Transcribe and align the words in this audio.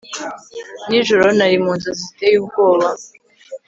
nijoro, 0.89 1.25
nari 1.37 1.55
mu 1.63 1.71
nzozi 1.77 1.93
ziteye 2.03 2.35
ubwoba 2.41 2.87